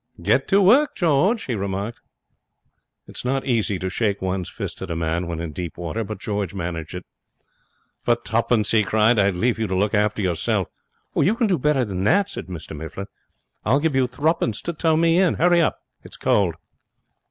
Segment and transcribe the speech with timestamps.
[0.19, 2.01] 'Get to work, George,' he remarked.
[3.05, 6.03] It is not easy to shake one's fist at a man when in deep water,
[6.03, 7.05] but George managed it.
[8.01, 10.69] 'For twopence,' he cried, 'I'd leave you to look after yourself.'
[11.15, 13.05] 'You can do better than that,' said Mr Mifflin.
[13.63, 15.35] 'I'll give you threepence to tow me in.
[15.35, 15.77] Hurry up.
[16.03, 16.55] It's cold.'